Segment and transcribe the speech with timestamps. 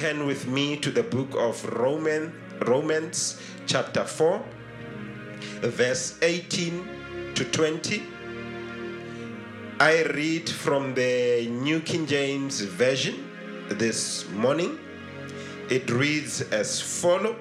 [0.00, 2.32] turn with me to the book of Roman,
[2.66, 4.42] Romans, chapter 4,
[5.60, 8.02] verse 18 to 20.
[9.78, 13.28] I read from the New King James Version
[13.68, 14.78] this morning.
[15.68, 17.36] It reads as follow.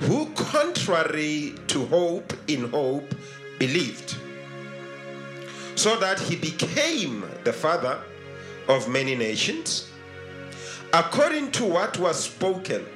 [0.00, 3.14] Who contrary to hope in hope
[3.58, 4.16] believed,
[5.74, 8.00] so that he became the father
[8.66, 9.90] of many nations,
[10.94, 12.86] according to what was spoken,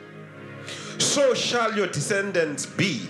[0.99, 3.03] so shall your descendants be.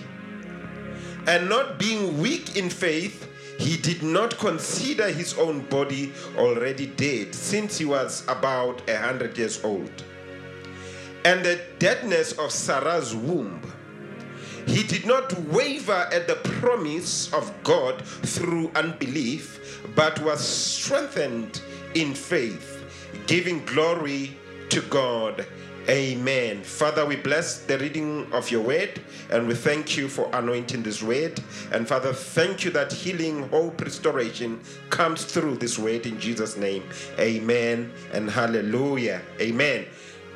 [1.27, 7.35] And not being weak in faith, he did not consider his own body already dead,
[7.35, 9.91] since he was about a hundred years old.
[11.23, 13.61] And the deadness of Sarah's womb,
[14.65, 21.61] he did not waver at the promise of God through unbelief, but was strengthened
[21.93, 22.83] in faith,
[23.27, 24.35] giving glory
[24.69, 25.45] to God.
[25.89, 26.61] Amen.
[26.61, 31.01] Father, we bless the reading of your word and we thank you for anointing this
[31.01, 31.41] word.
[31.71, 36.83] And Father, thank you that healing, hope, restoration comes through this word in Jesus' name.
[37.17, 39.23] Amen and hallelujah.
[39.41, 39.85] Amen.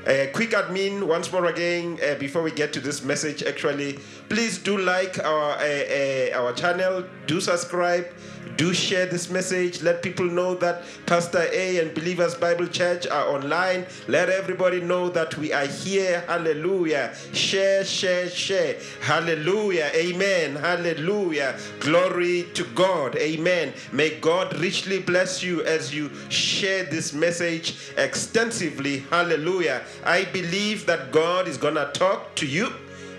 [0.06, 3.42] A quick admin once more again uh, before we get to this message.
[3.42, 8.08] Actually, please do like our uh, uh, our channel, do subscribe,
[8.58, 9.82] do share this message.
[9.82, 13.86] Let people know that Pastor A and Believers Bible Church are online.
[14.08, 16.24] Let everybody know that we are here.
[16.28, 17.16] Hallelujah.
[17.34, 18.78] Share, share, share.
[19.02, 19.90] Hallelujah.
[19.94, 20.56] Amen.
[20.56, 21.58] Hallelujah.
[21.80, 23.16] Glory to God.
[23.16, 23.74] Amen.
[23.92, 29.00] May God richly bless you as you share this message extensively.
[29.10, 29.82] Hallelujah.
[30.06, 32.72] I believe that God is going to talk to you.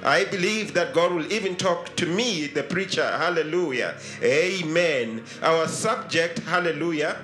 [0.05, 3.07] I believe that God will even talk to me, the preacher.
[3.07, 3.97] Hallelujah.
[4.23, 5.25] Amen.
[5.43, 7.17] Our subject, hallelujah,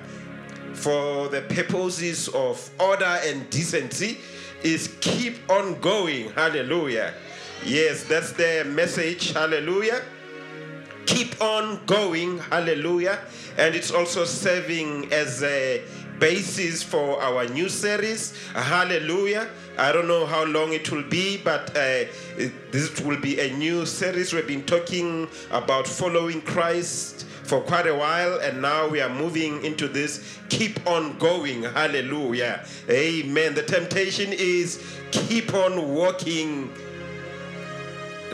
[0.73, 4.17] for the purposes of order and decency
[4.63, 6.31] is keep on going.
[6.31, 7.13] Hallelujah.
[7.63, 9.31] Yes, that's the message.
[9.33, 10.01] Hallelujah.
[11.05, 12.39] Keep on going.
[12.39, 13.19] Hallelujah.
[13.57, 15.83] And it's also serving as a
[16.19, 18.33] basis for our new series.
[18.53, 19.49] Hallelujah.
[19.81, 22.05] I don't know how long it will be, but uh,
[22.69, 24.31] this will be a new series.
[24.31, 29.65] We've been talking about following Christ for quite a while, and now we are moving
[29.65, 31.63] into this keep on going.
[31.63, 32.63] Hallelujah.
[32.91, 33.55] Amen.
[33.55, 36.71] The temptation is keep on walking.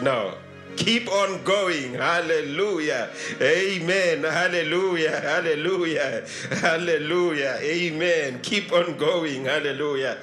[0.02, 0.34] No,
[0.75, 1.94] keep on going.
[1.94, 3.09] Hallelujah.
[3.40, 4.22] Amen.
[4.22, 5.22] Hallelujah.
[5.22, 6.25] Hallelujah.
[6.59, 7.58] Hallelujah.
[7.62, 8.41] Amen.
[8.41, 9.46] Keep on going.
[9.46, 10.18] Hallelujah.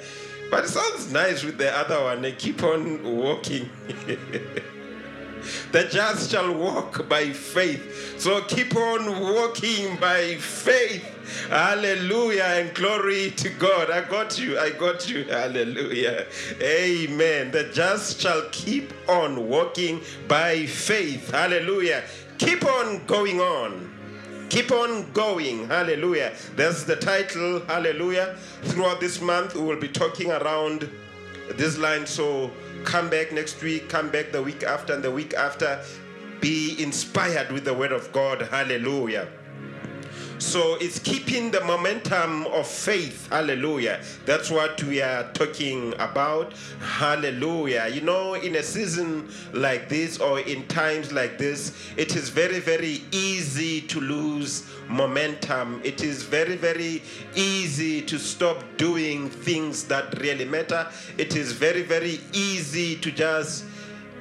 [0.49, 2.21] But it sounds nice with the other one.
[2.21, 3.69] They keep on walking.
[5.71, 8.19] the just shall walk by faith.
[8.19, 11.03] So keep on walking by faith.
[11.49, 13.89] Hallelujah and glory to God.
[13.89, 14.59] I got you.
[14.59, 15.23] I got you.
[15.29, 16.27] Hallelujah.
[16.61, 17.51] Amen.
[17.51, 21.31] The just shall keep on walking by faith.
[21.31, 22.03] Hallelujah.
[22.37, 23.94] Keep on going on.
[24.49, 25.67] Keep on going.
[25.67, 26.33] Hallelujah.
[26.55, 27.61] That's the title.
[27.65, 28.37] Hallelujah.
[28.63, 30.89] Throughout this month, we will be talking around
[31.53, 32.05] this line.
[32.05, 32.51] So
[32.83, 35.83] come back next week, come back the week after, and the week after.
[36.41, 38.41] Be inspired with the word of God.
[38.41, 39.27] Hallelujah.
[40.37, 43.29] So it's keeping the momentum of faith.
[43.29, 44.01] Hallelujah.
[44.25, 46.53] That's what we are talking about.
[46.81, 47.87] Hallelujah.
[47.91, 52.59] You know, in a season like this or in times like this, it is very,
[52.59, 55.81] very easy to lose momentum.
[55.83, 57.01] It is very, very
[57.35, 60.87] easy to stop doing things that really matter.
[61.17, 63.65] It is very, very easy to just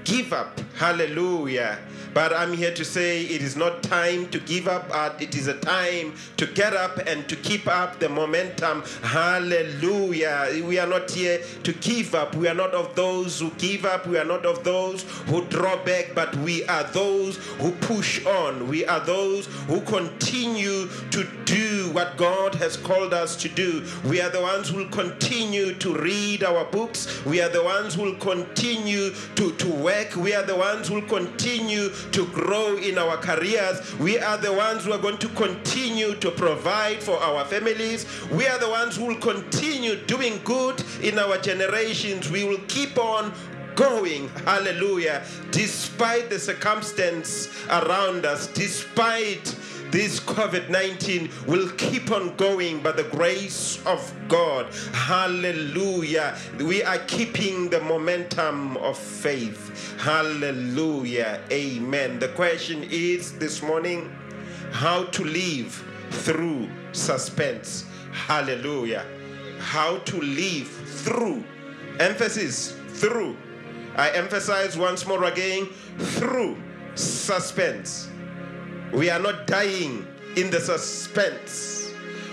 [0.05, 0.61] give up.
[0.77, 1.79] Hallelujah.
[2.15, 4.89] But I'm here to say it is not time to give up.
[4.93, 8.85] Uh, it is a time to get up and to keep up the momentum.
[9.03, 10.63] Hallelujah.
[10.65, 12.37] We are not here to give up.
[12.37, 14.07] We are not of those who give up.
[14.07, 18.69] We are not of those who draw back, but we are those who push on.
[18.69, 23.85] We are those who continue to do what God has called us to do.
[24.05, 27.25] We are the ones who will continue to read our books.
[27.25, 30.17] We are the ones who will continue to, to work.
[30.17, 33.97] We are the ones who will continue to grow in our careers.
[33.99, 38.07] We are the ones who are going to continue to provide for our families.
[38.31, 42.31] We are the ones who will continue doing good in our generations.
[42.31, 43.33] We will keep on
[43.75, 49.57] going, hallelujah, despite the circumstance around us, despite
[49.91, 54.67] this COVID 19 will keep on going by the grace of God.
[54.93, 56.37] Hallelujah.
[56.59, 59.97] We are keeping the momentum of faith.
[60.01, 61.41] Hallelujah.
[61.53, 62.19] Amen.
[62.19, 64.11] The question is this morning
[64.73, 67.85] how to live through suspense.
[68.13, 69.05] Hallelujah.
[69.59, 71.43] how to live through.
[71.99, 73.37] Emphasis through.
[73.97, 75.67] I emphasize once more again
[75.99, 76.57] through
[76.95, 78.09] suspense.
[78.93, 80.07] We are not dying
[80.37, 81.93] in the suspense.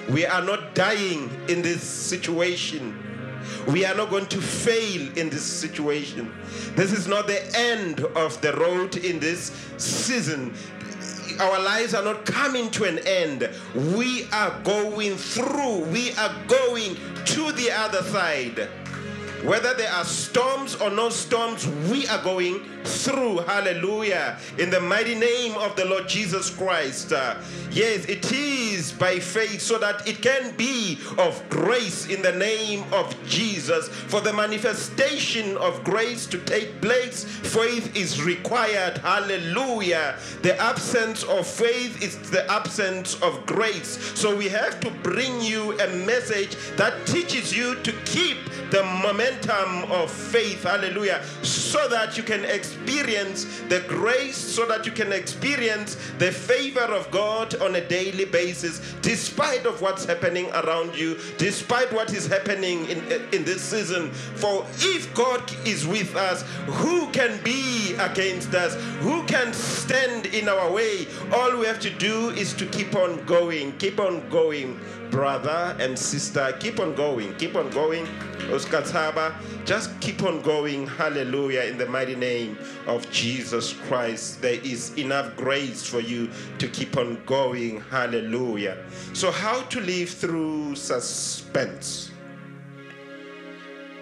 [0.10, 2.98] We are not dying in this situation.
[3.68, 6.34] We are not going to fail in this situation.
[6.76, 10.54] This is not the end of the road in this season.
[11.40, 13.50] Our lives are not coming to an end.
[13.96, 18.68] We are going through, we are going to the other side.
[19.44, 23.38] Whether there are storms or no storms, we are going through.
[23.40, 24.38] Hallelujah.
[24.60, 27.12] In the mighty name of the Lord Jesus Christ.
[27.12, 27.38] Uh,
[27.72, 32.84] yes, it is by faith so that it can be of grace in the name
[32.94, 33.88] of Jesus.
[33.88, 39.00] For the manifestation of grace to take place, faith is required.
[39.00, 40.18] Hallelujah.
[40.44, 43.98] The absence of faith is the absence of grace.
[44.14, 48.38] So we have to bring you a message that teaches you to keep
[48.70, 49.31] the momentum
[49.92, 55.96] of faith, hallelujah, so that you can experience the grace, so that you can experience
[56.18, 61.92] the favor of God on a daily basis, despite of what's happening around you, despite
[61.94, 63.00] what is happening in,
[63.34, 64.12] in this season.
[64.12, 68.76] For if God is with us, who can be against us?
[69.02, 71.08] Who can stand in our way?
[71.34, 74.80] All we have to do is to keep on going, keep on going
[75.12, 76.56] brother and sister.
[76.60, 77.36] Keep on going.
[77.36, 78.08] Keep on going.
[78.52, 79.36] Oscar Taba,
[79.66, 80.88] just keep on going.
[80.88, 81.64] Hallelujah.
[81.64, 86.98] In the mighty name of Jesus Christ, there is enough grace for you to keep
[86.98, 87.82] on going.
[87.92, 88.84] Hallelujah.
[89.14, 92.12] So, how to live through suspense?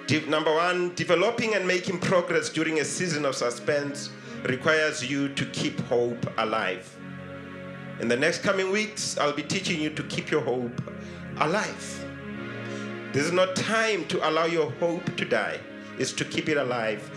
[0.08, 4.10] De- number one, developing and making progress during a season of suspense
[4.44, 6.99] requires you to keep hope alive.
[8.00, 10.82] In the next coming weeks, I'll be teaching you to keep your hope
[11.40, 12.06] alive.
[13.12, 15.60] This is not time to allow your hope to die,
[15.98, 17.10] it's to keep it alive.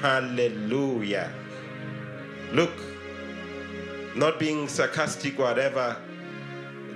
[0.00, 1.30] Hallelujah.
[2.52, 2.72] Look,
[4.16, 5.96] not being sarcastic or whatever,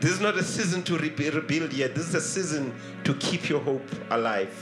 [0.01, 1.95] this is not a season to re- rebuild yet.
[1.95, 2.75] This is a season
[3.05, 4.55] to keep your hope alive.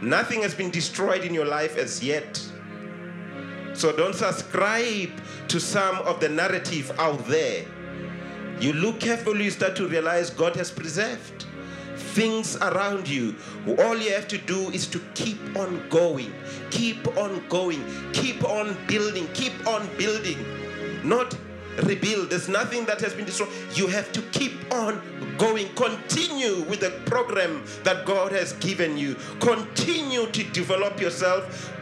[0.00, 2.42] Nothing has been destroyed in your life as yet.
[3.74, 5.10] So don't subscribe
[5.48, 7.64] to some of the narrative out there.
[8.62, 11.46] You look carefully, you start to realize God has preserved
[11.96, 13.34] things around you.
[13.66, 16.32] All you have to do is to keep on going,
[16.70, 20.38] keep on going, keep on building, keep on building,
[21.02, 21.36] not
[21.82, 22.30] rebuild.
[22.30, 23.48] There's nothing that has been destroyed.
[23.74, 25.02] You have to keep on
[25.38, 25.68] going.
[25.74, 29.16] Continue with the program that God has given you.
[29.40, 31.72] Continue to develop yourself.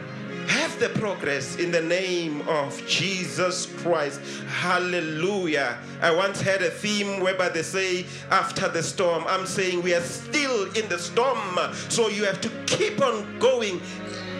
[0.47, 4.19] Have the progress in the name of Jesus Christ.
[4.47, 5.77] Hallelujah.
[6.01, 10.01] I once had a theme whereby they say, after the storm, I'm saying we are
[10.01, 11.57] still in the storm.
[11.89, 13.81] So you have to keep on going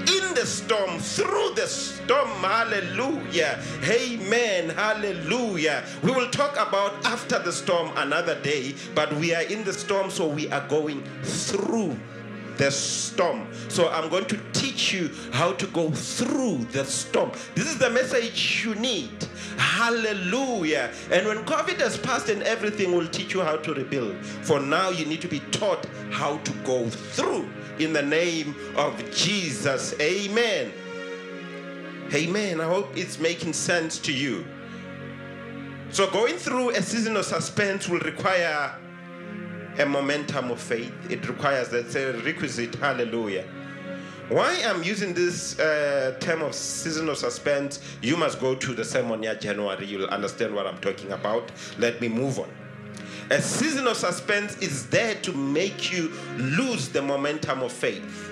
[0.02, 2.28] in the storm, through the storm.
[2.42, 3.62] Hallelujah.
[3.84, 4.70] Amen.
[4.70, 5.84] Hallelujah.
[6.04, 10.10] We will talk about after the storm another day, but we are in the storm,
[10.10, 11.98] so we are going through
[12.58, 13.48] the storm.
[13.70, 17.32] So I'm going to teach you how to go through the storm.
[17.56, 19.12] This is the message you need.
[19.58, 20.92] Hallelujah.
[21.12, 24.16] And when COVID has passed and everything will teach you how to rebuild.
[24.26, 27.50] For now, you need to be taught how to go through
[27.80, 29.94] in the name of Jesus.
[30.00, 30.72] Amen.
[32.14, 32.60] Amen.
[32.60, 34.46] I hope it's making sense to you.
[35.92, 38.76] So, going through a season of suspense will require
[39.80, 40.94] a momentum of faith.
[41.10, 42.76] It requires that's a requisite.
[42.76, 43.46] Hallelujah.
[44.30, 48.86] Why I'm using this uh, term of season of suspense, you must go to the
[48.86, 49.86] sermon year January.
[49.86, 51.52] You'll understand what I'm talking about.
[51.78, 52.50] Let me move on.
[53.30, 58.32] A season of suspense is there to make you lose the momentum of faith.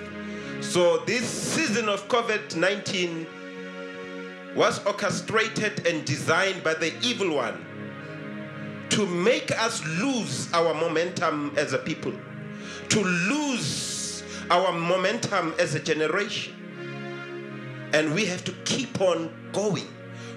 [0.60, 3.26] So, this season of COVID 19
[4.54, 7.64] was orchestrated and designed by the evil one
[9.00, 12.12] to make us lose our momentum as a people,
[12.90, 16.52] to lose our momentum as a generation.
[17.94, 19.88] And we have to keep on going.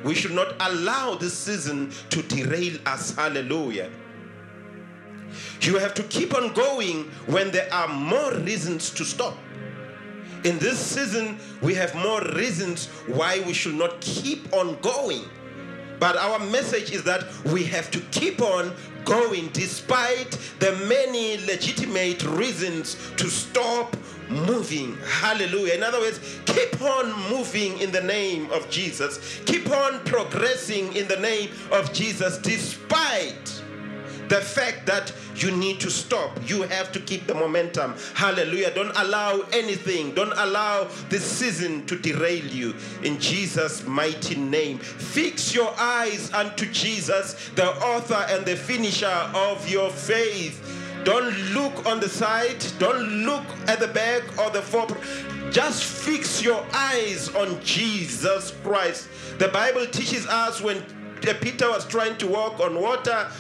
[0.05, 3.13] We should not allow this season to derail us.
[3.13, 3.89] Hallelujah.
[5.60, 9.38] You have to keep on going when there are more reasons to stop.
[10.46, 15.25] In this season, we have more reasons why we should not keep on going.
[16.03, 18.74] But our message is that we have to keep on
[19.05, 23.95] going despite the many legitimate reasons to stop
[24.27, 24.98] moving.
[25.07, 25.75] Hallelujah.
[25.75, 29.39] In other words, keep on moving in the name of Jesus.
[29.45, 33.62] Keep on progressing in the name of Jesus despite
[34.34, 36.32] the fact that you need to stop.
[36.50, 37.94] You have to keep the momentum.
[38.16, 38.74] Hallelujah.
[38.74, 42.74] Don't allow anything, don't allow this season to derail you.
[43.04, 49.70] In Jesus' mighty name, fix your eyes unto Jesus, the author and the finisher of
[49.70, 50.58] your faith.
[51.04, 55.54] Don't look on the side, don't look at the back or the forefront.
[55.54, 59.10] Just fix your eyes on Jesus Christ.
[59.38, 60.82] The Bible teaches us when
[61.32, 63.32] Peter was trying to walk on water,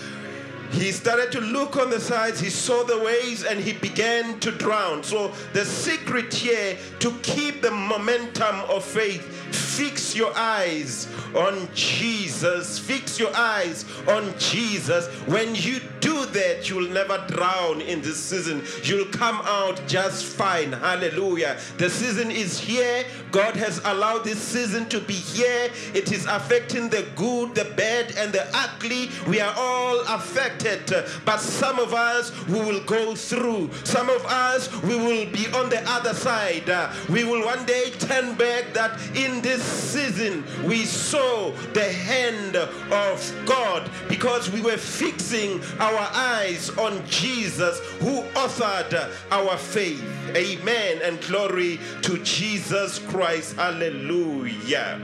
[0.73, 4.51] he started to look on the sides, he saw the waves, and he began to
[4.51, 5.03] drown.
[5.03, 12.79] So, the secret here to keep the momentum of faith, fix your eyes on Jesus.
[12.79, 15.07] Fix your eyes on Jesus.
[15.27, 18.63] When you do that, you'll never drown in this season.
[18.83, 20.71] You'll come out just fine.
[20.71, 21.57] Hallelujah.
[21.77, 23.05] The season is here.
[23.31, 25.69] God has allowed this season to be here.
[25.93, 29.09] It is affecting the good, the bad, and the ugly.
[29.27, 30.93] We are all affected.
[31.25, 33.71] But some of us, we will go through.
[33.83, 36.69] Some of us, we will be on the other side.
[37.09, 43.45] We will one day turn back that in this season we saw the hand of
[43.45, 50.03] God because we were fixing our eyes on Jesus who authored our faith.
[50.35, 51.01] Amen.
[51.03, 53.55] And glory to Jesus Christ.
[53.57, 54.99] Hallelujah.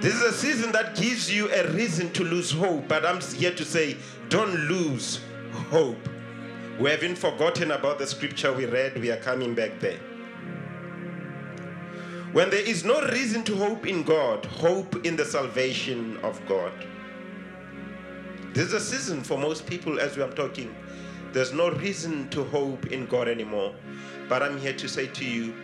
[0.00, 3.52] This is a season that gives you a reason to lose hope, but I'm here
[3.52, 3.96] to say,
[4.28, 5.20] don't lose
[5.70, 6.08] hope.
[6.78, 9.98] We haven't forgotten about the scripture we read, we are coming back there.
[12.32, 16.72] When there is no reason to hope in God, hope in the salvation of God.
[18.52, 20.74] This is a season for most people as we are talking.
[21.32, 23.74] There's no reason to hope in God anymore.
[24.28, 25.54] But I'm here to say to you,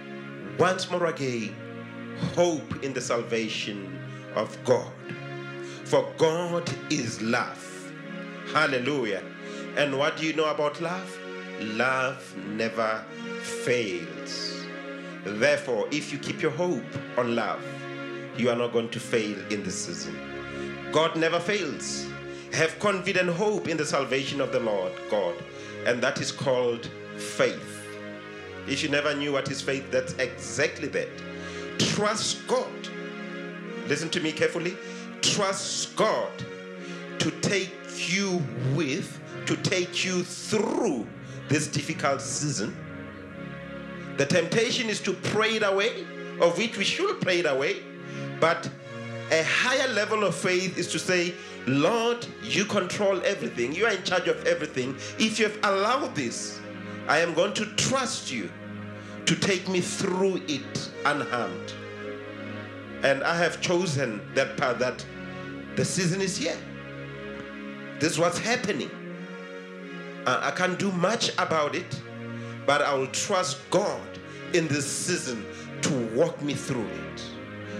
[0.58, 1.54] once more again,
[2.34, 3.98] hope in the salvation
[4.34, 4.90] of God.
[5.84, 7.92] For God is love.
[8.54, 9.22] Hallelujah.
[9.76, 11.18] And what do you know about love?
[11.60, 13.04] Love never
[13.42, 14.53] fails.
[15.24, 16.84] Therefore, if you keep your hope
[17.16, 17.62] on love,
[18.36, 20.18] you are not going to fail in this season.
[20.92, 22.06] God never fails.
[22.52, 25.34] Have confident hope in the salvation of the Lord God,
[25.86, 27.86] and that is called faith.
[28.68, 31.08] If you never knew what is faith, that's exactly that.
[31.78, 32.88] Trust God.
[33.88, 34.76] Listen to me carefully.
[35.20, 36.30] Trust God
[37.18, 37.74] to take
[38.08, 38.42] you
[38.74, 41.06] with, to take you through
[41.48, 42.76] this difficult season
[44.16, 46.04] the temptation is to pray it away,
[46.40, 47.82] of which we should pray it away.
[48.40, 48.68] But
[49.30, 51.34] a higher level of faith is to say,
[51.66, 53.72] Lord, you control everything.
[53.72, 54.96] You are in charge of everything.
[55.18, 56.60] If you have allowed this,
[57.08, 58.50] I am going to trust you
[59.26, 61.72] to take me through it unharmed.
[63.02, 65.04] And I have chosen that path that
[65.76, 66.56] the season is here.
[67.98, 68.90] This is what's happening.
[70.26, 72.00] Uh, I can't do much about it
[72.66, 74.00] but I will trust God
[74.52, 75.44] in this season
[75.82, 77.22] to walk me through it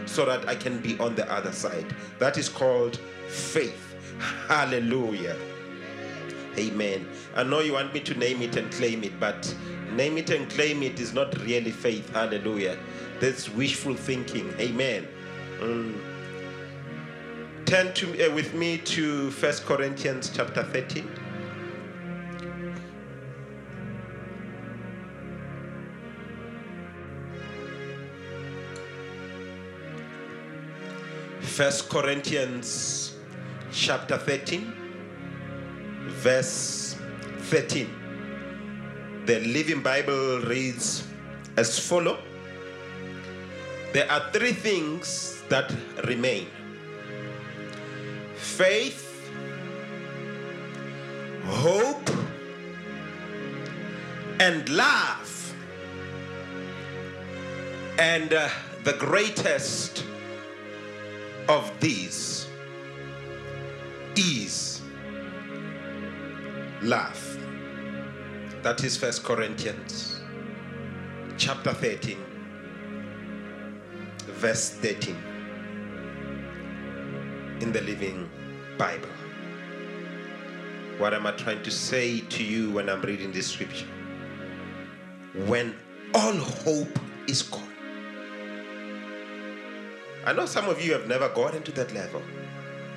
[0.06, 1.94] so that I can be on the other side.
[2.18, 2.96] That is called
[3.28, 3.94] faith.
[4.48, 5.36] Hallelujah.
[6.58, 7.08] Amen.
[7.34, 9.54] I know you want me to name it and claim it, but
[9.92, 12.10] name it and claim it is not really faith.
[12.10, 12.78] Hallelujah.
[13.20, 14.52] That's wishful thinking.
[14.60, 15.08] Amen.
[15.58, 15.98] Mm.
[17.66, 21.08] Turn to, uh, with me to First Corinthians chapter 13.
[31.54, 33.14] First Corinthians
[33.70, 34.74] chapter 13,
[36.08, 36.96] verse
[37.42, 39.22] 13.
[39.24, 41.06] The Living Bible reads
[41.56, 42.18] as follow.
[43.92, 45.72] There are three things that
[46.08, 46.48] remain.
[48.34, 49.30] Faith,
[51.44, 52.10] hope,
[54.40, 55.54] and love.
[58.00, 58.48] And uh,
[58.82, 60.04] the greatest
[61.48, 62.46] of these
[64.16, 64.80] is
[66.82, 67.38] love.
[68.62, 70.22] That is First Corinthians
[71.36, 72.16] chapter 13,
[74.26, 75.16] verse 13
[77.60, 78.30] in the Living
[78.78, 79.08] Bible.
[80.98, 83.88] What am I trying to say to you when I'm reading this scripture?
[85.46, 85.74] When
[86.14, 87.73] all hope is gone,
[90.26, 92.22] I know some of you have never gotten to that level,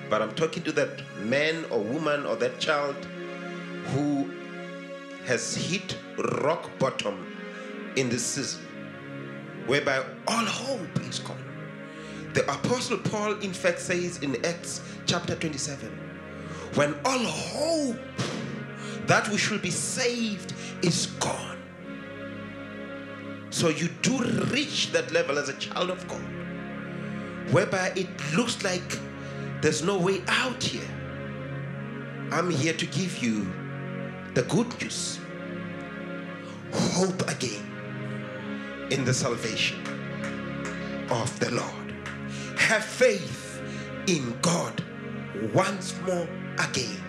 [0.10, 2.96] but I'm talking to that man or woman or that child
[3.88, 4.32] who
[5.26, 7.36] has hit rock bottom
[7.98, 8.62] in this season,
[9.66, 11.44] whereby all hope is gone.
[12.34, 15.90] The Apostle Paul, in fact, says in Acts chapter 27
[16.76, 17.98] when all hope
[19.08, 21.58] that we should be saved is gone.
[23.50, 26.22] So you do reach that level as a child of God,
[27.52, 29.00] whereby it looks like
[29.62, 30.88] there's no way out here.
[32.32, 33.48] I'm here to give you
[34.34, 35.20] the good news.
[36.74, 37.66] Hope again
[38.92, 39.82] in the salvation
[41.10, 41.94] of the Lord.
[42.58, 43.62] Have faith
[44.08, 44.84] in God
[45.54, 46.28] once more
[46.60, 47.02] again.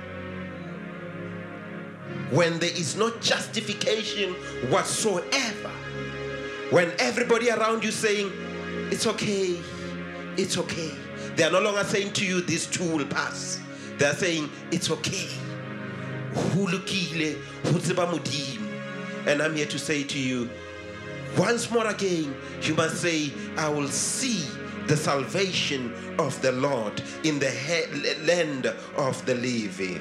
[2.31, 4.35] When there is no justification
[4.71, 5.71] whatsoever,
[6.71, 8.31] when everybody around you saying,
[8.91, 9.61] It's okay,
[10.39, 10.91] it's okay,
[11.37, 13.61] they are no longer saying to you, This too will pass.
[13.99, 15.29] They are saying, It's okay.
[19.27, 20.49] And I'm here to say to you,
[21.37, 24.45] once more again, you must say, I will see
[24.87, 28.67] the salvation of the Lord in the he- land
[28.97, 30.01] of the living.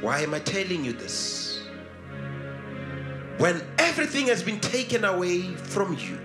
[0.00, 1.66] Why am I telling you this?
[3.38, 6.18] When everything has been taken away from you,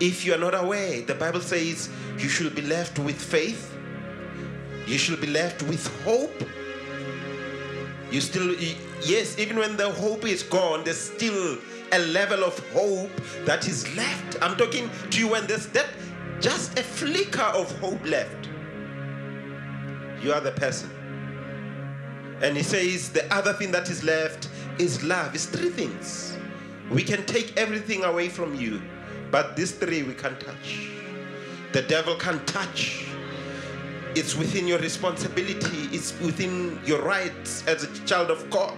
[0.00, 3.76] if you are not aware, the Bible says you should be left with faith,
[4.86, 6.44] you should be left with hope.
[8.10, 8.54] You still,
[9.02, 11.58] yes, even when the hope is gone, there's still
[11.92, 13.10] a level of hope
[13.44, 14.36] that is left.
[14.42, 15.88] I'm talking to you when there's that
[16.40, 18.48] just a flicker of hope left.
[20.22, 20.90] You are the person.
[22.42, 25.34] And he says the other thing that is left is love.
[25.34, 26.36] It's three things.
[26.90, 28.82] We can take everything away from you,
[29.32, 30.90] but these three we can't touch.
[31.72, 33.06] The devil can't touch.
[34.14, 38.76] It's within your responsibility, it's within your rights as a child of God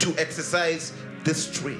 [0.00, 0.92] to exercise
[1.22, 1.78] this tree.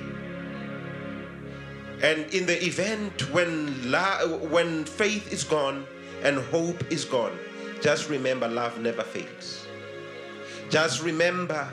[2.00, 5.85] And in the event when la- when faith is gone
[6.23, 7.37] and hope is gone,
[7.81, 9.67] just remember love never fails.
[10.71, 11.69] Just remember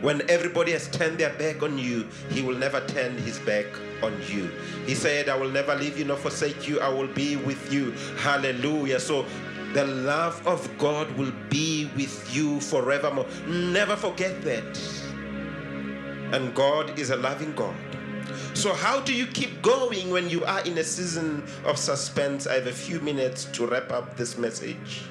[0.00, 3.66] when everybody has turned their back on you, he will never turn his back
[4.02, 4.50] on you.
[4.86, 6.80] He said, I will never leave you nor forsake you.
[6.80, 7.92] I will be with you.
[8.18, 9.00] Hallelujah.
[9.00, 9.24] So
[9.72, 13.26] the love of God will be with you forevermore.
[13.46, 14.80] Never forget that.
[16.32, 17.76] And God is a loving God.
[18.54, 22.46] So, how do you keep going when you are in a season of suspense?
[22.46, 25.04] I have a few minutes to wrap up this message.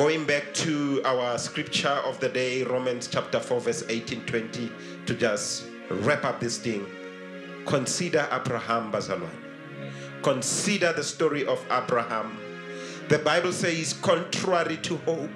[0.00, 4.72] Going back to our scripture of the day, Romans chapter 4, verse 18 20,
[5.04, 6.86] to just wrap up this thing.
[7.66, 9.28] Consider Abraham Bazalwan.
[10.22, 12.38] Consider the story of Abraham.
[13.10, 15.28] The Bible says, contrary to hope,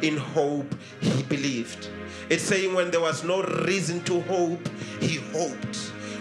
[0.00, 1.90] in hope he believed.
[2.30, 4.66] It's saying when there was no reason to hope,
[5.00, 5.76] he hoped.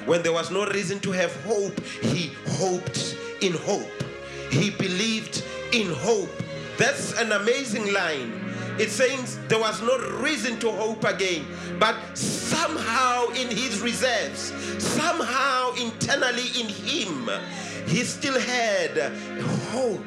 [0.05, 4.03] When there was no reason to have hope, he hoped in hope.
[4.51, 6.29] He believed in hope.
[6.79, 8.31] That's an amazing line.
[8.79, 11.45] It says there was no reason to hope again,
[11.77, 17.29] but somehow in his reserves, somehow internally in him,
[17.85, 19.11] he still had
[19.73, 19.99] hope.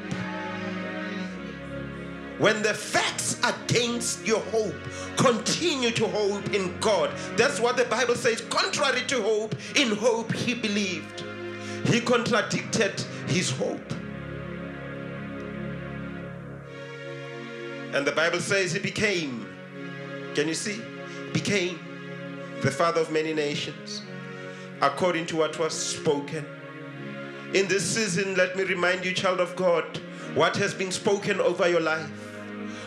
[2.39, 4.73] When the facts against your hope,
[5.17, 7.11] continue to hope in God.
[7.37, 8.41] That's what the Bible says.
[8.49, 11.23] Contrary to hope, in hope he believed.
[11.85, 13.93] He contradicted his hope.
[17.93, 19.47] And the Bible says he became,
[20.33, 20.81] can you see?
[21.31, 21.79] Became
[22.61, 24.01] the father of many nations,
[24.81, 26.45] according to what was spoken.
[27.53, 29.85] In this season, let me remind you, child of God,
[30.33, 32.09] what has been spoken over your life.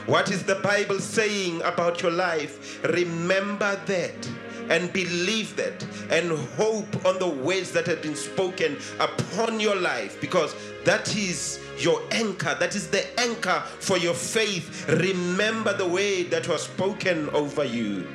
[0.07, 2.83] What is the Bible saying about your life?
[2.85, 4.31] Remember that
[4.71, 10.21] and believe that and hope on the words that have been spoken upon your life
[10.21, 12.57] because that is your anchor.
[12.59, 14.89] That is the anchor for your faith.
[14.89, 18.07] Remember the way that was spoken over you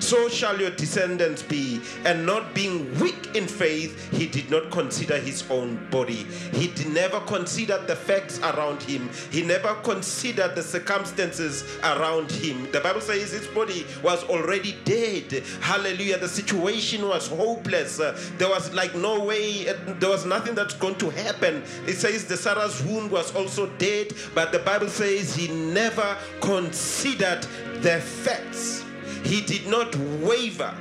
[0.00, 1.80] so shall your descendants be.
[2.04, 6.26] And not being weak in faith, he did not consider his own body.
[6.52, 9.08] He never considered the facts around him.
[9.30, 12.70] He never considered the circumstances around him.
[12.72, 15.44] The Bible says his body was already dead.
[15.60, 16.18] Hallelujah.
[16.18, 17.96] The situation was hopeless.
[17.96, 21.62] There was like no way, uh, there was nothing that's going to happen.
[21.86, 27.42] It says the Sarah's wound was also dead, but the Bible says he never considered
[27.82, 28.84] the facts.
[29.24, 30.74] He did not waver.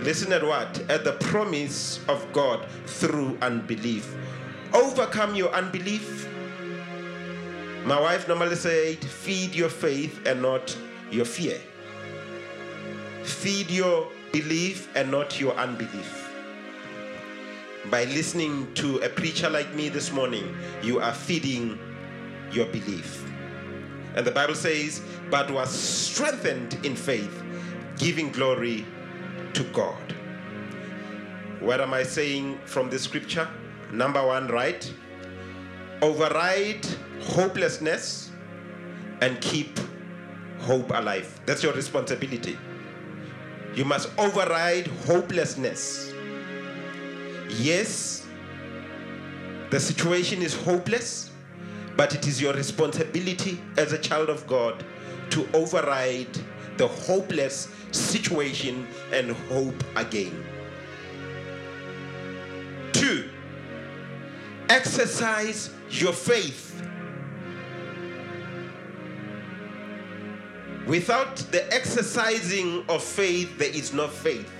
[0.00, 0.82] Listen at what?
[0.90, 4.16] At the promise of God through unbelief.
[4.72, 6.28] Overcome your unbelief.
[7.84, 10.76] My wife normally said, feed your faith and not
[11.10, 11.58] your fear.
[13.24, 16.30] Feed your belief and not your unbelief.
[17.90, 21.78] By listening to a preacher like me this morning, you are feeding
[22.52, 23.29] your belief.
[24.14, 27.42] And the Bible says, but was strengthened in faith,
[27.98, 28.84] giving glory
[29.54, 30.14] to God.
[31.60, 33.48] What am I saying from the scripture?
[33.92, 34.92] Number one, right?
[36.02, 36.86] Override
[37.20, 38.30] hopelessness
[39.20, 39.78] and keep
[40.60, 41.40] hope alive.
[41.46, 42.58] That's your responsibility.
[43.74, 46.12] You must override hopelessness.
[47.50, 48.26] Yes,
[49.70, 51.29] the situation is hopeless,
[51.96, 54.84] but it is your responsibility as a child of God
[55.30, 56.38] to override
[56.76, 60.44] the hopeless situation and hope again.
[62.92, 63.28] Two,
[64.68, 66.82] exercise your faith.
[70.86, 74.50] Without the exercising of faith, there is no faith.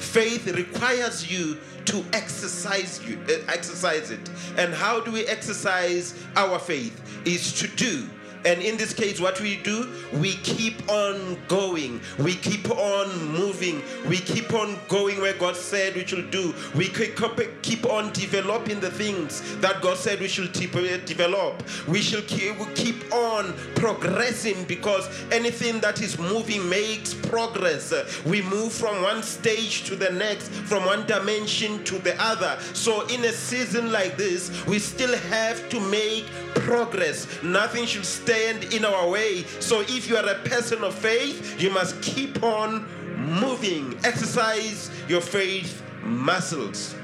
[0.00, 4.30] Faith requires you to exercise you uh, exercise it.
[4.56, 7.00] And how do we exercise our faith?
[7.26, 8.08] Is to do
[8.44, 12.00] and in this case, what we do, we keep on going.
[12.18, 13.82] We keep on moving.
[14.08, 16.54] We keep on going where God said we should do.
[16.74, 21.62] We keep on developing the things that God said we should uh, develop.
[21.86, 27.92] We shall keep on progressing because anything that is moving makes progress.
[28.24, 32.58] We move from one stage to the next, from one dimension to the other.
[32.72, 37.26] So in a season like this, we still have to make progress.
[37.42, 39.42] Nothing should stand in our way.
[39.58, 43.98] So if you are a person of faith, you must keep on moving.
[44.04, 46.94] Exercise your faith muscles.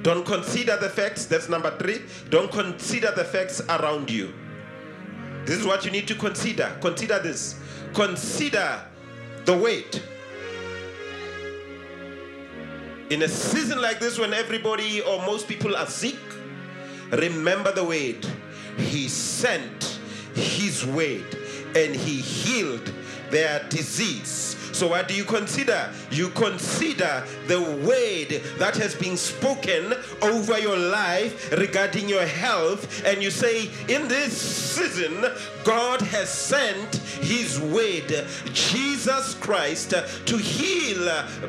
[0.00, 1.26] Don't consider the facts.
[1.26, 2.00] That's number three.
[2.30, 4.32] Don't consider the facts around you.
[5.44, 6.74] This is what you need to consider.
[6.80, 7.60] Consider this.
[7.92, 8.80] Consider
[9.44, 10.02] the weight.
[13.10, 16.16] In a season like this, when everybody or most people are sick,
[17.10, 18.26] Remember the word.
[18.76, 19.98] He sent
[20.34, 21.24] his word
[21.74, 22.92] and he healed
[23.30, 24.56] their disease.
[24.76, 25.90] So, what do you consider?
[26.10, 33.22] You consider the word that has been spoken over your life regarding your health, and
[33.22, 35.24] you say, In this season,
[35.64, 41.06] God has sent his word, Jesus Christ, to heal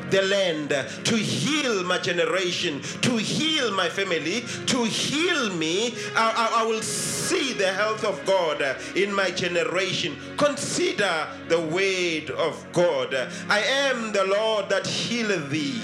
[0.08, 0.70] the land,
[1.04, 5.94] to heal my generation, to heal my family, to heal me.
[6.16, 8.62] I, I, I will see the health of God
[8.96, 10.16] in my generation.
[10.38, 13.17] Consider the word of God.
[13.48, 15.80] I am the Lord that healeth thee.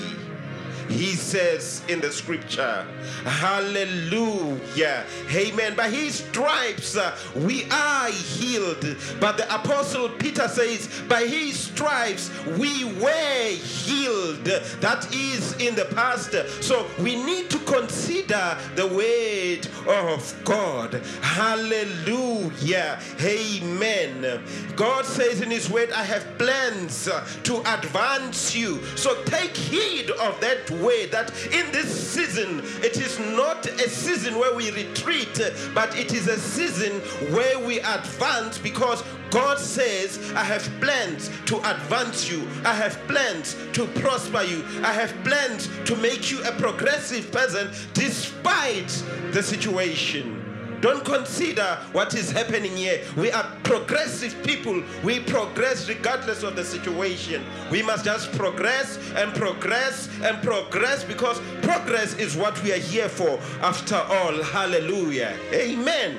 [0.89, 2.87] He says in the scripture,
[3.25, 5.05] Hallelujah.
[5.33, 5.75] Amen.
[5.75, 8.97] By his stripes uh, we are healed.
[9.21, 14.45] But the apostle Peter says, By his stripes we were healed.
[14.45, 16.35] That is in the past.
[16.63, 20.95] So we need to consider the word of God.
[21.23, 23.01] Hallelujah.
[23.21, 24.43] Amen.
[24.77, 27.09] God says in his word, I have plans
[27.45, 28.85] to advance you.
[28.97, 34.39] So take heed of that way that in this season, it is not a season
[34.39, 35.41] where we retreat,
[35.75, 37.01] but it is a season
[37.35, 42.47] where we advance because God says, I have plans to advance you.
[42.65, 44.65] I have plans to prosper you.
[44.83, 48.89] I have plans to make you a progressive person despite
[49.33, 50.44] the situation.
[50.81, 53.03] Don't consider what is happening here.
[53.17, 54.83] We are progressive people.
[55.03, 57.45] We progress regardless of the situation.
[57.71, 63.09] We must just progress and progress and progress because progress is what we are here
[63.09, 64.43] for after all.
[64.43, 65.37] Hallelujah.
[65.53, 66.19] Amen.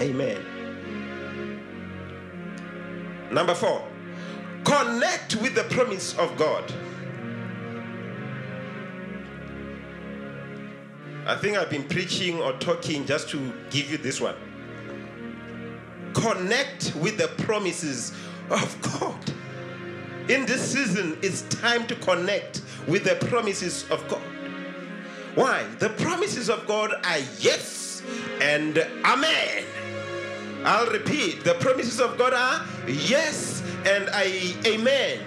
[0.00, 0.44] Amen.
[3.30, 3.86] Number four,
[4.64, 6.72] connect with the promise of God.
[11.26, 14.36] I think I've been preaching or talking just to give you this one.
[16.12, 18.12] Connect with the promises
[18.50, 19.18] of God.
[20.30, 24.22] In this season, it's time to connect with the promises of God.
[25.34, 25.64] Why?
[25.78, 28.02] The promises of God are yes
[28.40, 29.64] and amen.
[30.64, 35.20] I'll repeat the promises of God are yes and I, amen.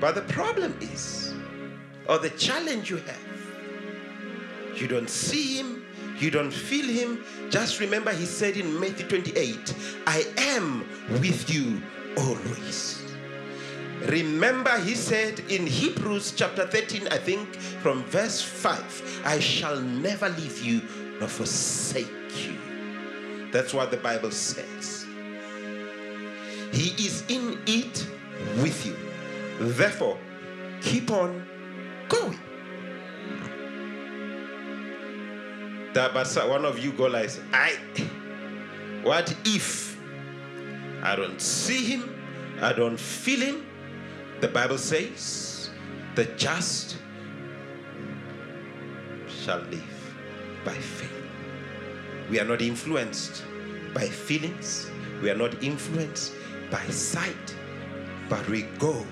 [0.00, 1.34] But the problem is,
[2.08, 3.33] or the challenge you have,
[4.80, 5.84] you don't see him,
[6.18, 7.24] you don't feel him.
[7.50, 9.74] Just remember, he said in Matthew 28,
[10.06, 10.86] I am
[11.20, 11.82] with you
[12.16, 13.02] always.
[14.06, 20.28] Remember, he said in Hebrews chapter 13, I think from verse 5, I shall never
[20.28, 20.82] leave you
[21.18, 22.08] nor forsake
[22.46, 22.58] you.
[23.50, 25.06] That's what the Bible says.
[26.72, 28.06] He is in it
[28.60, 28.96] with you.
[29.60, 30.18] Therefore,
[30.82, 31.46] keep on
[32.08, 32.38] going.
[35.94, 37.76] That but one of you go like, I
[39.04, 39.96] What if
[41.04, 42.14] I don't see him?
[42.60, 43.66] I don't feel him?
[44.40, 45.70] The Bible says,
[46.16, 46.96] the just
[49.28, 50.14] shall live
[50.64, 51.10] by faith.
[52.28, 53.44] We are not influenced
[53.94, 54.90] by feelings,
[55.22, 56.32] we are not influenced
[56.72, 57.56] by sight,
[58.28, 59.06] but we go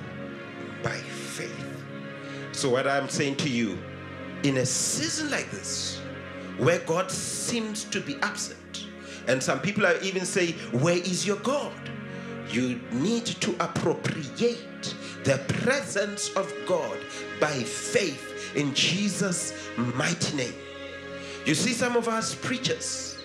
[0.83, 1.85] by faith.
[2.51, 3.79] So, what I'm saying to you,
[4.43, 6.02] in a season like this,
[6.59, 8.87] where God seems to be absent,
[9.27, 11.73] and some people are even say, Where is your God?
[12.51, 16.99] You need to appropriate the presence of God
[17.41, 20.55] by faith in Jesus' mighty name.
[21.47, 23.19] You see, some of us preachers,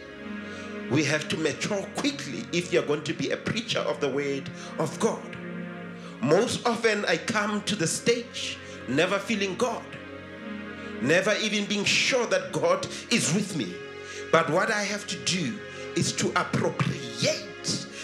[0.89, 4.49] we have to mature quickly if you're going to be a preacher of the word
[4.79, 5.35] of God.
[6.21, 9.83] Most often, I come to the stage never feeling God,
[11.01, 13.73] never even being sure that God is with me.
[14.31, 15.57] But what I have to do
[15.95, 17.47] is to appropriate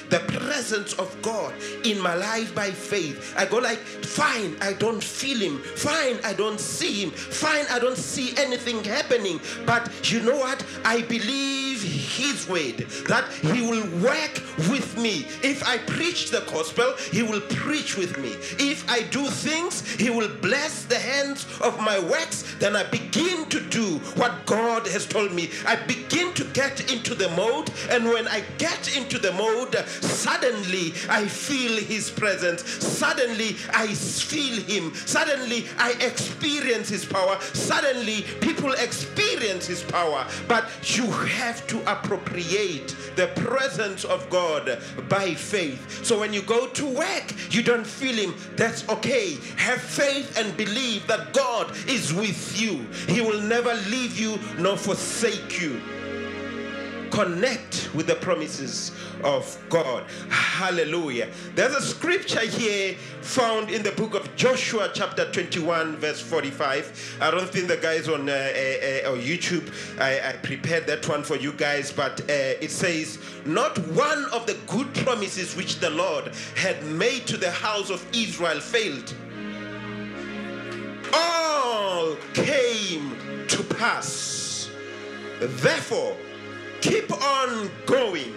[0.10, 1.54] the presence of God
[1.84, 3.34] in my life by faith.
[3.36, 5.58] I go like, fine, I don't feel him.
[5.58, 7.10] Fine, I don't see him.
[7.10, 9.40] Fine, I don't see anything happening.
[9.66, 10.64] But you know what?
[10.86, 15.26] I believe his word that he will work with me.
[15.44, 18.32] If I preach the gospel, he will preach with me.
[18.60, 22.56] If I do things, he will bless the hands of my works.
[22.60, 25.50] Then I begin to do what God has told me.
[25.66, 30.94] I begin to get into the mode, and when I get into the mode, suddenly
[31.10, 32.64] I feel his presence.
[32.64, 34.94] Suddenly I feel him.
[34.96, 37.40] Suddenly I experience his power.
[37.54, 40.26] Suddenly people experience his power.
[40.48, 46.06] But you have to appropriate the presence of God by faith.
[46.06, 48.36] So when you go to work, you don't feel him.
[48.56, 49.38] That's okay.
[49.58, 52.86] Have faith and believe that God is with you.
[53.08, 55.82] He will never leave you nor forsake you
[57.14, 58.92] connect with the promises
[59.24, 60.04] of God.
[60.30, 61.30] Hallelujah.
[61.54, 67.20] There's a scripture here found in the book of Joshua, chapter 21, verse 45.
[67.22, 71.22] I don't think the guys on uh, uh, uh, YouTube, I, I, prepared that one
[71.22, 72.26] for you guys, but uh,
[72.60, 77.52] it says, Not one of the good promises which the Lord had made to the
[77.52, 79.14] house of Israel failed.
[81.14, 83.16] All came
[83.50, 84.72] to pass.
[85.40, 86.18] Therefore,
[86.84, 88.34] keep on going.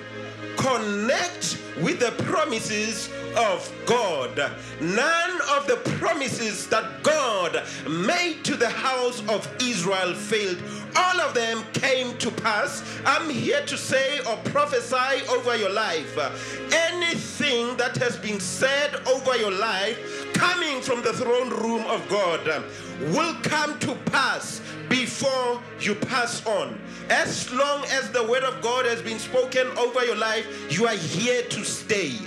[0.56, 4.36] Connect with the promises of God.
[4.80, 10.62] None of the promises that God made to the house of Israel failed.
[10.94, 12.84] All of them came to pass.
[13.04, 16.16] I'm here to say or prophesy over your life.
[16.72, 19.98] Anything that has been said over your life
[20.34, 22.64] coming from the throne room of God
[23.12, 26.78] will come to pass before you pass on.
[27.08, 30.96] As long as the word of God has been spoken over your life, you are
[30.96, 32.18] here to stay.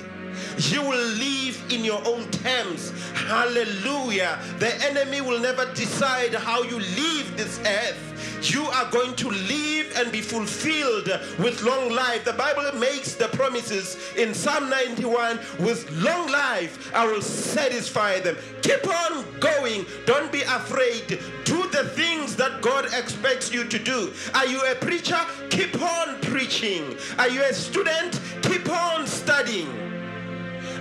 [0.58, 2.92] You will live in your own terms.
[3.14, 4.40] Hallelujah.
[4.60, 8.10] The enemy will never decide how you leave this earth
[8.44, 11.08] you are going to live and be fulfilled
[11.40, 12.24] with long life.
[12.24, 18.38] The Bible makes the promises in Psalm 91 with long life, I will satisfy them.
[18.62, 19.86] Keep on going.
[20.06, 21.20] Don't be afraid.
[21.44, 24.14] Do the things that God expects you to do.
[24.34, 25.20] Are you a preacher?
[25.50, 26.96] Keep on preaching.
[27.18, 28.22] Are you a student?
[28.42, 29.89] Keep on studying.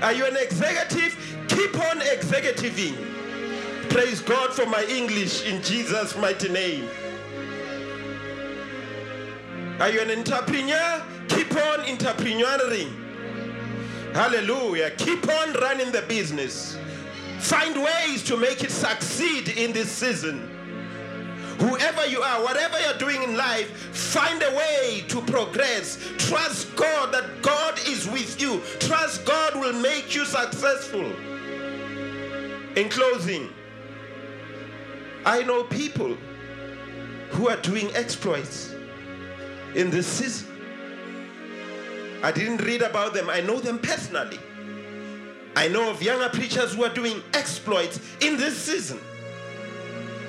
[0.02, 1.16] Are you an executive?
[1.48, 2.94] Keep on executiving.
[3.90, 6.88] Praise God for my English in Jesus' mighty name.
[9.80, 11.02] Are you an entrepreneur?
[11.28, 12.92] Keep on entrepreneuring.
[14.14, 14.90] Hallelujah.
[14.98, 16.76] Keep on running the business.
[17.38, 20.57] Find ways to make it succeed in this season.
[21.58, 25.98] Whoever you are, whatever you're doing in life, find a way to progress.
[26.18, 28.60] Trust God that God is with you.
[28.78, 31.04] Trust God will make you successful.
[32.76, 33.52] In closing,
[35.24, 36.16] I know people
[37.30, 38.74] who are doing exploits
[39.74, 40.48] in this season.
[42.22, 44.38] I didn't read about them, I know them personally.
[45.56, 49.00] I know of younger preachers who are doing exploits in this season.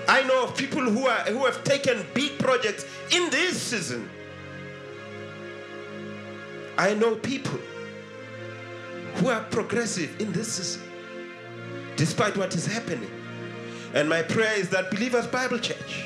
[0.10, 4.10] I know of people who, are, who have taken big projects in this season.
[6.80, 7.60] I know people
[9.18, 10.82] who are progressive in this season,
[11.96, 13.12] despite what is happening.
[13.94, 16.06] And my prayer is that Believers Bible Church,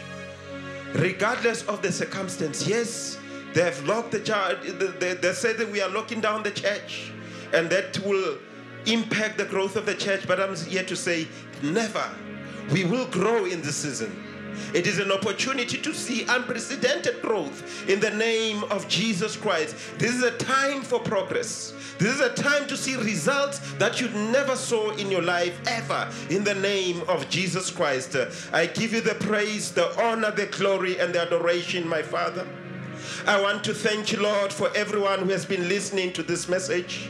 [0.95, 3.17] regardless of the circumstance, yes,
[3.53, 4.57] they have locked the church.
[4.99, 7.13] They, they that we are locking down the church,
[7.53, 8.37] and that will
[8.85, 10.27] impact the growth of the church.
[10.27, 11.25] But I'm here to say,
[11.61, 12.03] never.
[12.71, 14.23] We will grow in this season.
[14.73, 19.75] It is an opportunity to see unprecedented growth in the name of Jesus Christ.
[19.97, 21.73] This is a time for progress.
[21.99, 26.09] This is a time to see results that you never saw in your life ever
[26.29, 28.15] in the name of Jesus Christ.
[28.51, 32.47] I give you the praise, the honor, the glory, and the adoration, my Father.
[33.27, 37.09] I want to thank you, Lord, for everyone who has been listening to this message.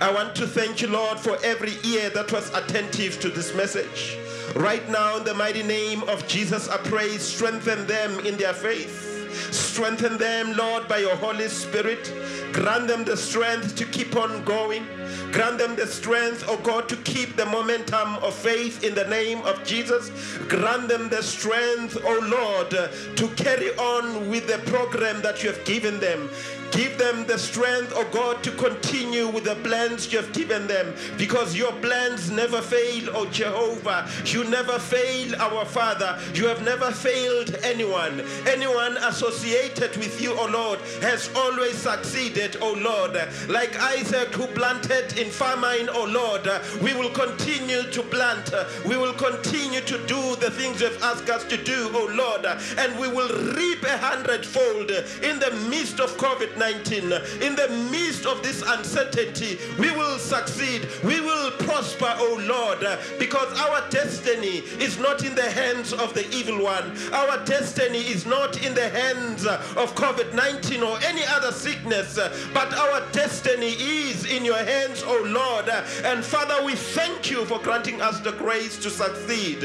[0.00, 4.16] I want to thank you, Lord, for every ear that was attentive to this message.
[4.56, 9.06] Right now, in the mighty name of Jesus, I pray, strengthen them in their faith.
[9.52, 12.12] Strengthen them, Lord, by your Holy Spirit.
[12.52, 14.84] Grant them the strength to keep on going.
[15.32, 19.38] Grant them the strength, oh God, to keep the momentum of faith in the name
[19.42, 20.10] of Jesus.
[20.48, 22.70] Grant them the strength, oh Lord,
[23.16, 26.28] to carry on with the program that you have given them.
[26.70, 30.94] Give them the strength, oh God, to continue with the plans you have given them
[31.18, 34.08] because your plans never fail, oh Jehovah.
[34.26, 36.18] You never fail, our Father.
[36.34, 38.22] You have never failed anyone.
[38.46, 43.18] Anyone associated with you, oh Lord, has always succeeded, oh Lord.
[43.48, 46.48] Like Isaac who planted in famine, oh Lord,
[46.82, 48.52] we will continue to plant.
[48.86, 52.46] We will continue to do the things you've asked us to do, oh Lord,
[52.78, 54.90] and we will reap a hundredfold
[55.22, 57.04] in the midst of COVID 19.
[57.40, 60.86] In the midst of this uncertainty, we will succeed.
[61.02, 62.86] We will prosper, oh Lord,
[63.18, 66.96] because our destiny is not in the hands of the evil one.
[67.12, 72.18] Our destiny is not in the hands of COVID 19 or any other sickness,
[72.52, 75.68] but our destiny is in your hands, oh Lord.
[76.04, 79.64] And Father, we thank you for granting us the grace to succeed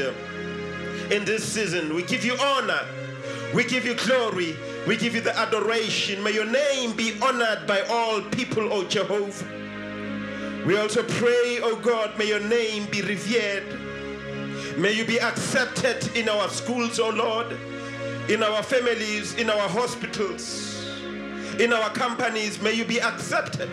[1.10, 1.94] in this season.
[1.94, 2.80] We give you honor.
[3.54, 4.56] We give you glory.
[4.86, 6.22] We give you the adoration.
[6.22, 10.64] May your name be honored by all people, O Jehovah.
[10.64, 13.64] We also pray, O God, may your name be revered.
[14.78, 17.56] May you be accepted in our schools, O Lord,
[18.28, 20.86] in our families, in our hospitals,
[21.58, 22.60] in our companies.
[22.60, 23.70] May you be accepted.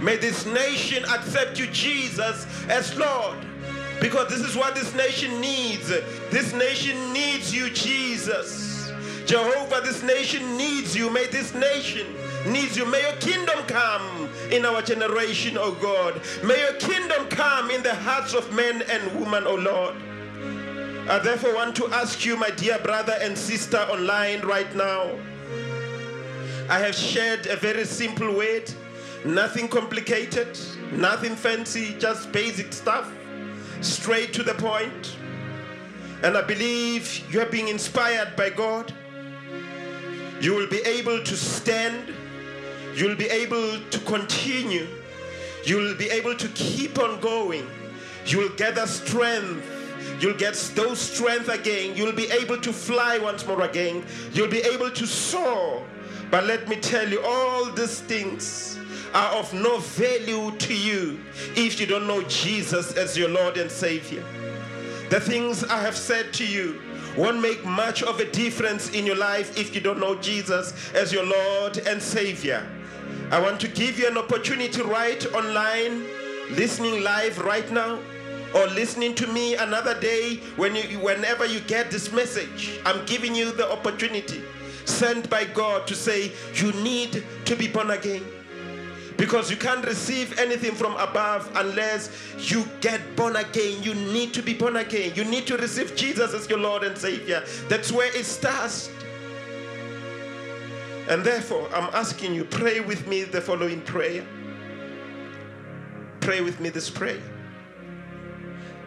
[0.00, 3.36] May this nation accept you, Jesus, as Lord.
[4.00, 5.88] Because this is what this nation needs.
[6.30, 8.63] This nation needs you, Jesus.
[9.26, 11.08] Jehovah, this nation needs you.
[11.10, 12.06] May this nation
[12.46, 12.84] needs you.
[12.84, 16.20] May your kingdom come in our generation, O God.
[16.42, 19.96] May your kingdom come in the hearts of men and women, O Lord.
[21.08, 25.10] I therefore want to ask you, my dear brother and sister online right now.
[26.68, 28.72] I have shared a very simple word,
[29.24, 30.58] nothing complicated,
[30.92, 33.10] nothing fancy, just basic stuff,
[33.82, 35.16] straight to the point.
[36.22, 38.94] And I believe you are being inspired by God.
[40.44, 42.12] You will be able to stand.
[42.94, 44.86] You will be able to continue.
[45.64, 47.66] You will be able to keep on going.
[48.26, 49.66] You will gather strength.
[50.20, 51.96] You'll get those strength again.
[51.96, 54.04] You'll be able to fly once more again.
[54.34, 55.82] You'll be able to soar.
[56.30, 58.78] But let me tell you, all these things
[59.14, 61.20] are of no value to you
[61.56, 64.22] if you don't know Jesus as your Lord and Savior.
[65.08, 66.82] The things I have said to you
[67.16, 71.12] won't make much of a difference in your life if you don't know Jesus as
[71.12, 72.66] your Lord and Savior.
[73.30, 76.04] I want to give you an opportunity right online,
[76.50, 77.98] listening live right now,
[78.54, 82.78] or listening to me another day when you, whenever you get this message.
[82.84, 84.42] I'm giving you the opportunity
[84.84, 88.22] sent by God to say you need to be born again.
[89.24, 93.82] Because you can't receive anything from above unless you get born again.
[93.82, 95.12] You need to be born again.
[95.14, 97.42] You need to receive Jesus as your Lord and Savior.
[97.70, 98.90] That's where it starts.
[101.08, 104.26] And therefore, I'm asking you, pray with me the following prayer.
[106.20, 107.22] Pray with me this prayer.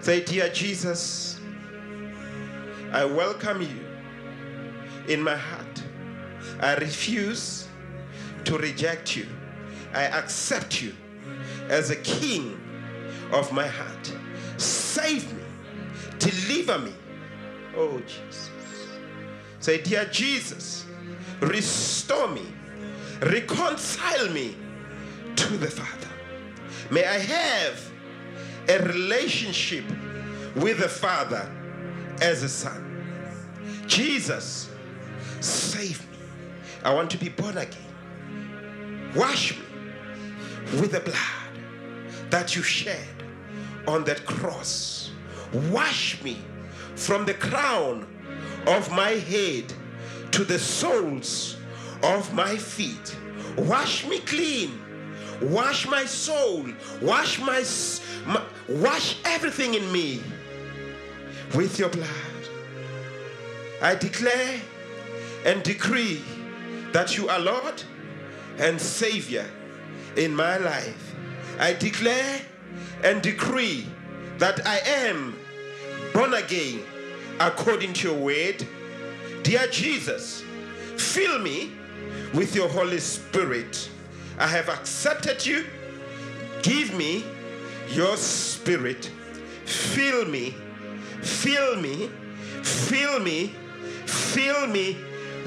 [0.01, 1.39] Say, Dear Jesus,
[2.91, 3.79] I welcome you
[5.07, 5.83] in my heart.
[6.59, 7.67] I refuse
[8.45, 9.25] to reject you.
[9.97, 10.93] I accept you
[11.69, 12.55] as a king
[13.31, 14.13] of my heart.
[14.57, 15.41] Save me,
[16.19, 16.93] deliver me.
[17.75, 18.51] Oh, Jesus.
[19.59, 20.85] Say, Dear Jesus,
[21.39, 22.45] restore me,
[23.23, 24.55] reconcile me
[25.35, 26.13] to the Father.
[26.91, 27.91] May I have
[28.69, 29.83] a relationship
[30.57, 31.49] with the Father
[32.21, 32.83] as a son.
[33.87, 34.69] Jesus,
[35.39, 36.17] save me.
[36.83, 39.11] I want to be born again.
[39.15, 39.66] Wash me
[40.73, 43.07] with the blood that you shed
[43.87, 45.11] on that cross.
[45.71, 46.41] Wash me
[46.95, 48.05] from the crown
[48.67, 49.73] of my head
[50.31, 51.57] to the soles
[52.03, 53.15] of my feet.
[53.57, 54.79] Wash me clean.
[55.41, 56.65] Wash my soul.
[57.01, 57.63] Wash my,
[58.25, 60.21] my wash everything in me
[61.55, 62.07] with your blood.
[63.81, 64.59] I declare
[65.45, 66.21] and decree
[66.91, 67.83] that you are Lord
[68.57, 69.45] and Savior
[70.17, 71.15] in my life.
[71.59, 72.41] I declare
[73.03, 73.87] and decree
[74.39, 75.37] that I am
[76.13, 76.81] born again
[77.39, 78.67] according to your word.
[79.43, 80.43] Dear Jesus,
[80.97, 81.71] fill me
[82.33, 83.89] with your Holy Spirit.
[84.37, 85.65] I have accepted you.
[86.61, 87.23] Give me
[87.89, 89.11] your spirit.
[89.65, 90.55] Fill me,
[91.21, 92.09] fill me,
[92.63, 93.53] fill me,
[94.05, 94.97] fill me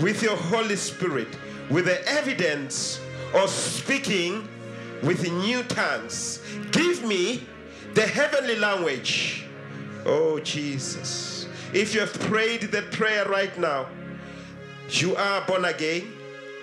[0.01, 1.29] with your Holy Spirit,
[1.71, 3.01] with the evidence
[3.35, 4.47] of speaking
[5.03, 6.41] with new tongues.
[6.73, 7.47] Give me
[7.95, 9.45] the heavenly language.
[10.05, 11.49] Oh, Jesus.
[11.73, 13.87] If you have prayed that prayer right now,
[14.91, 16.13] you are born again.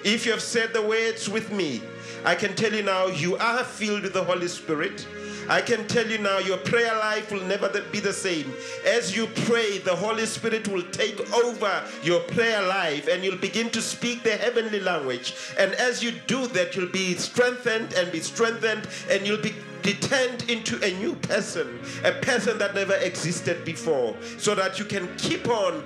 [0.04, 1.82] If you have said the words with me,
[2.26, 5.08] I can tell you now, you are filled with the Holy Spirit.
[5.50, 8.52] I can tell you now, your prayer life will never be the same.
[8.86, 13.70] As you pray, the Holy Spirit will take over your prayer life and you'll begin
[13.72, 15.34] to speak the heavenly language.
[15.58, 19.54] And as you do that, you'll be strengthened and be strengthened and you'll be
[20.02, 25.08] turned into a new person, a person that never existed before, so that you can
[25.16, 25.82] keep on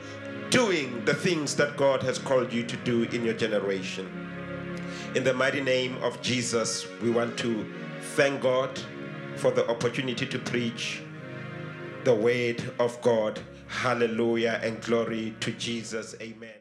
[0.50, 4.10] doing the things that God has called you to do in your generation.
[5.14, 7.72] In the mighty name of Jesus, we want to
[8.16, 8.80] thank God
[9.36, 11.02] for the opportunity to preach
[12.04, 13.40] the word of God.
[13.68, 16.16] Hallelujah and glory to Jesus.
[16.22, 16.52] Amen.